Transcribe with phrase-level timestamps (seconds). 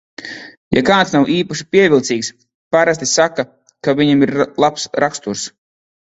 [0.75, 2.31] Ja kāds nav īpaši pievilcīgs,
[2.77, 3.47] parasti saka,
[3.89, 4.35] ka viņam ir
[4.67, 5.47] labs raksturs.